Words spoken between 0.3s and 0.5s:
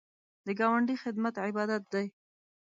د